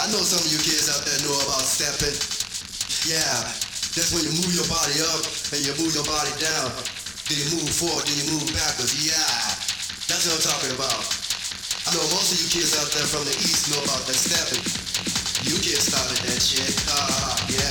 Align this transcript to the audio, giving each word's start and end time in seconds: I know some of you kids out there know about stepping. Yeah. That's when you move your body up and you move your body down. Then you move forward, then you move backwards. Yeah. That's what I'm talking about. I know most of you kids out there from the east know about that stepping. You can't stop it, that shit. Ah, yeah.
I 0.00 0.08
know 0.08 0.24
some 0.24 0.40
of 0.40 0.48
you 0.48 0.56
kids 0.64 0.88
out 0.88 1.04
there 1.04 1.20
know 1.28 1.36
about 1.44 1.60
stepping. 1.60 2.16
Yeah. 3.04 3.20
That's 3.92 4.16
when 4.16 4.24
you 4.24 4.32
move 4.32 4.48
your 4.56 4.64
body 4.64 4.96
up 5.12 5.20
and 5.52 5.60
you 5.60 5.76
move 5.76 5.92
your 5.92 6.08
body 6.08 6.32
down. 6.40 6.72
Then 7.28 7.36
you 7.36 7.60
move 7.60 7.68
forward, 7.68 8.08
then 8.08 8.16
you 8.16 8.32
move 8.32 8.48
backwards. 8.48 8.96
Yeah. 8.96 9.20
That's 10.08 10.24
what 10.24 10.40
I'm 10.40 10.44
talking 10.56 10.72
about. 10.72 11.04
I 11.84 11.92
know 11.92 12.00
most 12.16 12.32
of 12.32 12.40
you 12.40 12.48
kids 12.48 12.80
out 12.80 12.88
there 12.96 13.04
from 13.12 13.28
the 13.28 13.36
east 13.44 13.68
know 13.68 13.84
about 13.84 14.00
that 14.08 14.16
stepping. 14.16 14.64
You 15.44 15.60
can't 15.60 15.84
stop 15.84 16.08
it, 16.16 16.24
that 16.32 16.40
shit. 16.40 16.72
Ah, 16.96 17.36
yeah. 17.52 17.68